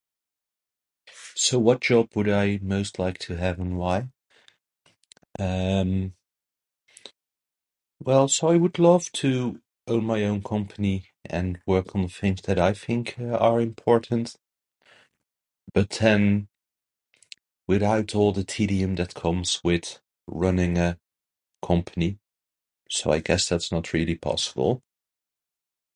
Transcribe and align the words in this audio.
So, 1.35 1.59
what 1.59 1.81
job 1.81 2.15
would 2.15 2.27
I 2.27 2.57
most 2.63 2.97
like 2.97 3.19
to 3.19 3.35
have, 3.35 3.59
and 3.59 3.77
why? 3.77 4.07
Um, 5.37 6.15
well, 7.99 8.27
so 8.27 8.47
I 8.47 8.55
would 8.55 8.79
love 8.79 9.11
to 9.23 9.61
own 9.85 10.05
my 10.05 10.23
own 10.23 10.41
company 10.41 11.11
and 11.23 11.61
work 11.67 11.95
on 11.95 12.01
the 12.01 12.07
things 12.09 12.41
that 12.43 12.57
I 12.57 12.73
think 12.73 13.15
are 13.19 13.61
important. 13.61 14.37
But 15.71 15.91
then, 15.91 16.47
I'd 17.69 17.81
have 17.83 18.15
all 18.15 18.33
tedium 18.33 18.95
that 18.95 19.13
comes 19.13 19.63
with 19.63 20.01
running 20.25 20.79
a 20.79 20.99
company. 21.63 22.17
So, 22.89 23.11
I 23.11 23.19
guess 23.19 23.47
that's 23.47 23.71
not 23.71 23.93
really 23.93 24.15
possible. 24.15 24.81